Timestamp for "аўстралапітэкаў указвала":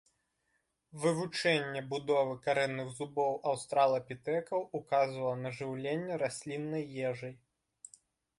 3.51-5.35